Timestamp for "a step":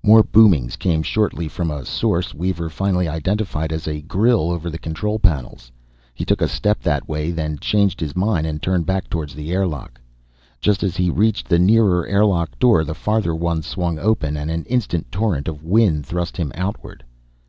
6.40-6.82